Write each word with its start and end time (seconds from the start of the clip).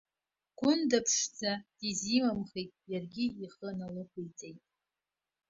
Гәында-ԥшӡа 0.57 1.51
дизимымхит, 1.79 2.71
иаргьы 2.91 3.25
ихы 3.43 3.69
налықәиҵеит. 3.77 4.59